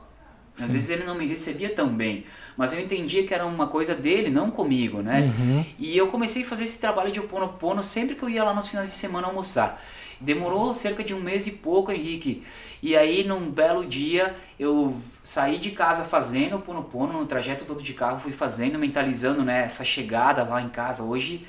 [0.58, 0.72] Às Sim.
[0.72, 2.24] vezes ele não me recebia tão bem,
[2.58, 5.32] mas eu entendia que era uma coisa dele, não comigo, né?
[5.38, 5.64] Uhum.
[5.78, 8.66] E eu comecei a fazer esse trabalho de Oponopono sempre que eu ia lá nos
[8.66, 9.80] finais de semana almoçar.
[10.20, 12.42] Demorou cerca de um mês e pouco, Henrique.
[12.82, 17.80] E aí, num belo dia, eu saí de casa fazendo o Oponopono, no trajeto todo
[17.80, 21.04] de carro, fui fazendo, mentalizando né, essa chegada lá em casa.
[21.04, 21.46] Hoje,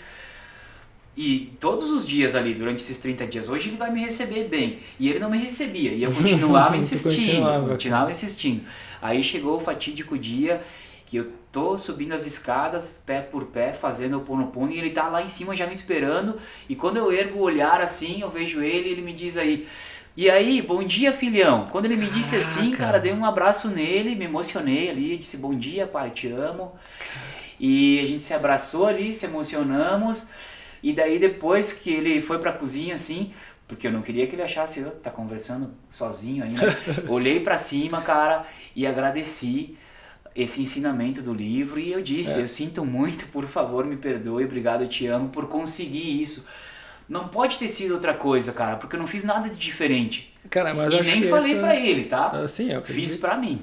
[1.18, 4.78] e todos os dias ali, durante esses 30 dias, hoje ele vai me receber bem.
[5.00, 5.92] E ele não me recebia.
[5.92, 8.62] E eu continuava insistindo, continuava, continuava insistindo.
[9.02, 10.62] Aí chegou o fatídico dia
[11.10, 15.08] que eu tô subindo as escadas, pé por pé, fazendo o ponopono, e ele tá
[15.08, 16.40] lá em cima já me esperando.
[16.70, 19.68] E quando eu ergo o olhar assim, eu vejo ele, ele me diz aí.
[20.16, 21.66] E aí, bom dia, filhão.
[21.72, 22.78] Quando ele me disse assim, Caraca.
[22.78, 26.74] cara, dei um abraço nele, me emocionei ali, disse bom dia, pai, te amo.
[27.60, 30.30] E a gente se abraçou ali, se emocionamos.
[30.84, 33.34] E daí depois que ele foi pra cozinha assim,
[33.68, 36.78] porque eu não queria que ele achasse, "Ah, tá conversando sozinho ainda.
[37.10, 38.46] Olhei pra cima, cara,
[38.76, 39.76] e agradeci.
[40.42, 42.42] Esse ensinamento do livro e eu disse, É.
[42.42, 46.46] eu sinto muito, por favor, me perdoe, obrigado, eu te amo por conseguir isso.
[47.08, 50.34] Não pode ter sido outra coisa, cara, porque eu não fiz nada de diferente.
[50.50, 51.62] Cara, mas e nem falei essa...
[51.62, 52.28] pra ele, tá?
[52.44, 53.62] Assim, eu Fiz pra mim.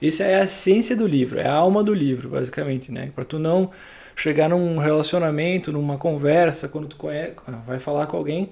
[0.00, 3.10] Essa é a essência do livro, é a alma do livro, basicamente, né?
[3.14, 3.70] Pra tu não
[4.14, 8.50] chegar num relacionamento, numa conversa, quando tu conhece, vai falar com alguém,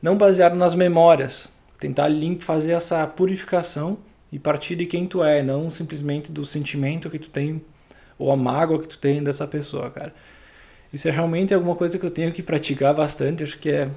[0.00, 2.08] não baseado nas memórias, tentar
[2.40, 3.98] fazer essa purificação
[4.34, 7.62] e partir de quem tu é, não simplesmente do sentimento que tu tem
[8.18, 10.12] ou a mágoa que tu tem dessa pessoa, cara.
[10.92, 13.88] Isso é realmente alguma coisa que eu tenho que praticar bastante, acho que é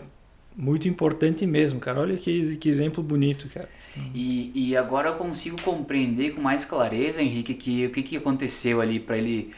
[0.56, 2.02] muito importante mesmo, cara.
[2.02, 3.68] Olha que, que exemplo bonito, cara.
[4.14, 8.80] E, e agora eu consigo compreender com mais clareza, Henrique, que o que, que aconteceu
[8.80, 9.52] ali pra ele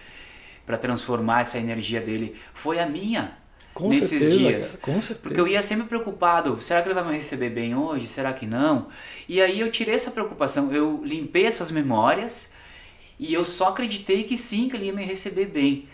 [0.66, 3.38] para transformar essa energia dele foi a minha.
[3.80, 4.76] Com Nesses certeza, dias.
[4.76, 5.20] cara, com certeza.
[5.22, 8.08] Porque eu ia sempre preocupado, será que ele vai me receber bem hoje?
[8.08, 8.88] Será que não?
[9.28, 12.54] E aí eu tirei essa preocupação, eu limpei essas memórias
[13.18, 15.88] e eu só acreditei que sim, que ele ia me receber bem.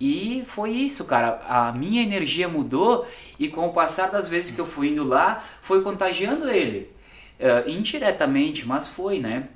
[0.00, 1.40] E foi isso, cara.
[1.46, 3.06] A minha energia mudou
[3.38, 6.90] e com o passar das vezes que eu fui indo lá, foi contagiando ele.
[7.38, 9.48] Eh, indiretamente, mas foi, né?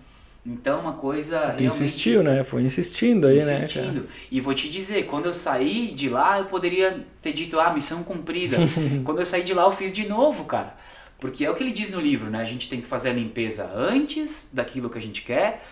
[0.47, 2.45] Então uma coisa Tu realmente insistiu, né?
[2.45, 3.45] Foi insistindo aí, né?
[3.45, 3.57] cara?
[3.57, 4.07] insistindo.
[4.31, 8.05] E vou te dizer, quando eu saí de lá, eu poderia ter dito, ah, missão
[8.05, 8.57] cumprida.
[9.05, 10.77] quando eu saí de lá, eu fiz de novo, cara.
[11.19, 12.41] Porque é o que ele diz no livro, né?
[12.41, 15.63] A gente tem que fazer a limpeza antes daquilo que a gente quer,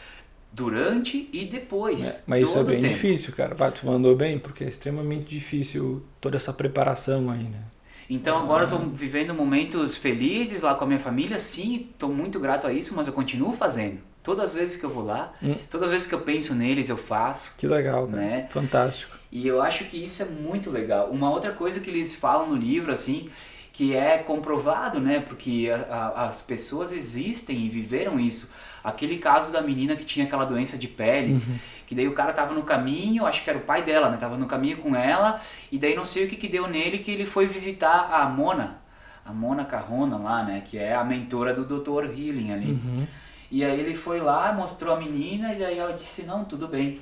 [0.50, 2.20] durante e depois.
[2.20, 3.54] É, mas isso é bem difícil, cara.
[3.54, 7.62] Vai, tu mandou bem, porque é extremamente difícil toda essa preparação aí, né?
[8.08, 12.38] Então agora eu tô vivendo momentos felizes lá com a minha família, sim, tô muito
[12.38, 14.00] grato a isso, mas eu continuo fazendo.
[14.24, 15.54] Todas as vezes que eu vou lá, Hum.
[15.70, 17.54] todas as vezes que eu penso neles, eu faço.
[17.56, 18.20] Que legal, cara.
[18.20, 18.46] Né?
[18.50, 19.14] Fantástico.
[19.30, 21.10] E eu acho que isso é muito legal.
[21.10, 23.28] Uma outra coisa que eles falam no livro, assim,
[23.72, 25.20] que é comprovado, né?
[25.20, 28.50] Porque a- a- as pessoas existem e viveram isso.
[28.82, 31.40] Aquele caso da menina que tinha aquela doença de pele,
[31.86, 34.16] que daí o cara tava no caminho, acho que era o pai dela, né?
[34.16, 35.40] Tava no caminho com ela,
[35.72, 38.78] e daí não sei o que que deu nele, que ele foi visitar a Mona,
[39.24, 40.62] a Mona Carrona lá, né?
[40.64, 42.04] Que é a mentora do Dr.
[42.16, 42.72] Healing ali.
[42.72, 43.06] Uhum.
[43.54, 46.98] E aí ele foi lá, mostrou a menina e daí ela disse, não, tudo bem.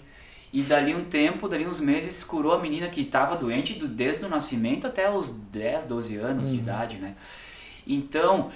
[0.53, 4.27] E dali um tempo, dali uns meses, curou a menina que estava doente do, desde
[4.27, 7.15] o nascimento até os 10, 12 anos de idade, né?
[7.87, 8.51] Então,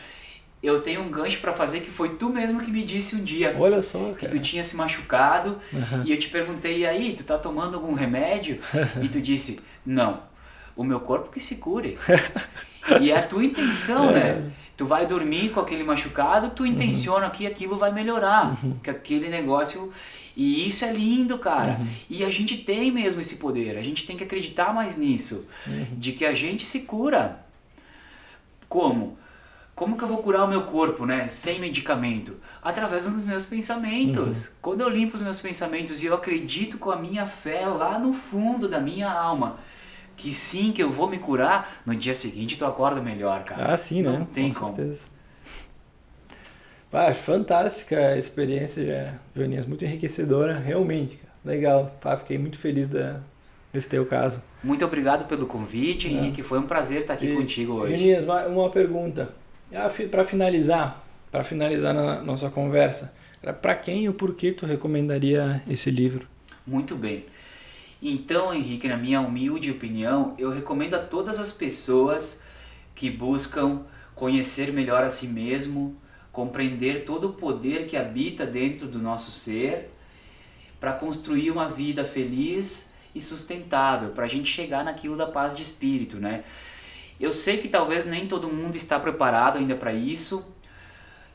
[0.62, 3.56] eu tenho um gancho para fazer que foi tu mesmo que me disse um dia
[3.58, 4.30] Olha só, que cara.
[4.30, 5.58] tu tinha se machucado
[6.04, 8.60] e eu te perguntei, e aí, tu tá tomando algum remédio?
[9.02, 10.20] e tu disse, não,
[10.76, 11.96] o meu corpo que se cure.
[13.00, 14.50] e é a tua intenção, né?
[14.76, 19.92] Tu vai dormir com aquele machucado, tu intenciona que aquilo vai melhorar, que aquele negócio...
[20.38, 21.80] E isso é lindo, cara.
[22.10, 25.46] E a gente tem mesmo esse poder, a gente tem que acreditar mais nisso,
[25.92, 27.40] de que a gente se cura.
[28.68, 29.16] Como?
[29.74, 31.26] Como que eu vou curar o meu corpo, né?
[31.28, 32.36] Sem medicamento?
[32.62, 34.50] Através dos meus pensamentos.
[34.60, 38.12] Quando eu limpo os meus pensamentos e eu acredito com a minha fé lá no
[38.12, 39.58] fundo da minha alma
[40.16, 43.74] que sim, que eu vou me curar, no dia seguinte tu acorda melhor, cara.
[43.74, 44.10] Ah, sim, né?
[44.18, 44.76] Não tem Com como.
[44.76, 45.06] certeza.
[46.90, 49.66] Pá, fantástica a experiência, Joninhas.
[49.66, 51.16] Muito enriquecedora, realmente.
[51.16, 51.32] Cara.
[51.44, 51.96] Legal.
[52.00, 53.20] Pá, fiquei muito feliz da,
[53.72, 54.40] desse teu caso.
[54.62, 56.42] Muito obrigado pelo convite, Henrique.
[56.42, 57.96] Foi um prazer estar aqui E, contigo hoje.
[57.96, 59.30] Joninhas, uma, uma pergunta.
[60.10, 63.12] Para finalizar, para finalizar na nossa conversa,
[63.60, 66.26] para quem e o porquê tu recomendaria esse livro?
[66.66, 67.24] Muito bem.
[68.00, 72.42] Então, Henrique, na minha humilde opinião, eu recomendo a todas as pessoas
[72.94, 75.96] que buscam conhecer melhor a si mesmo,
[76.30, 79.90] compreender todo o poder que habita dentro do nosso ser,
[80.78, 85.62] para construir uma vida feliz e sustentável, para a gente chegar naquilo da paz de
[85.62, 86.44] espírito, né?
[87.18, 90.46] Eu sei que talvez nem todo mundo está preparado ainda para isso.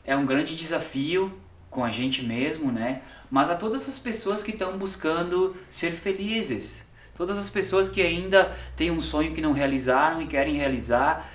[0.04, 1.32] É um grande desafio
[1.72, 3.00] com a gente mesmo, né?
[3.30, 8.54] Mas a todas as pessoas que estão buscando ser felizes, todas as pessoas que ainda
[8.76, 11.28] têm um sonho que não realizaram e querem realizar,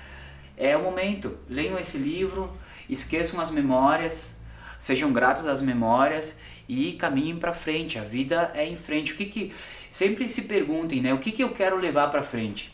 [0.56, 1.36] é o momento.
[1.48, 2.56] Leiam esse livro,
[2.88, 4.40] esqueçam as memórias,
[4.78, 7.98] sejam gratos às memórias e caminhem para frente.
[7.98, 9.12] A vida é em frente.
[9.12, 9.52] O que que
[9.90, 11.12] sempre se perguntem, né?
[11.12, 12.72] O que que eu quero levar para frente?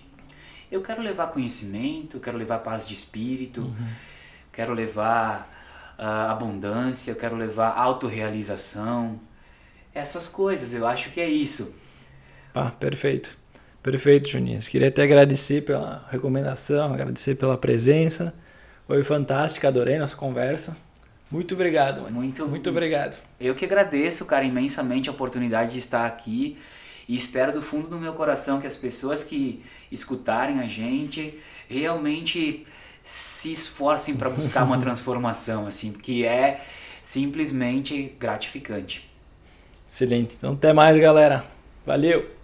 [0.70, 3.74] Eu quero levar conhecimento, quero levar paz de espírito,
[4.53, 5.54] quero levar
[5.98, 9.19] ah, abundância, eu quero levar autorrealização.
[9.94, 11.75] Essas coisas, eu acho que é isso.
[12.52, 13.37] Pá, perfeito.
[13.83, 14.66] Perfeito, Juninhas.
[14.66, 18.35] Queria até agradecer pela recomendação, agradecer pela presença.
[18.87, 20.77] Foi fantástica, adorei nossa conversa.
[21.31, 22.16] Muito obrigado, mano.
[22.16, 23.19] Muito, Muito obrigado.
[23.40, 26.56] Eu que agradeço, cara, imensamente a oportunidade de estar aqui
[27.08, 31.38] e espero do fundo do meu coração que as pessoas que escutarem a gente
[31.69, 32.66] realmente
[33.05, 36.65] se esforcem para buscar uma transformação, assim, porque é
[37.02, 39.09] simplesmente gratificante.
[39.88, 40.35] Excelente.
[40.37, 41.44] Então até mais, galera.
[41.85, 42.44] Valeu!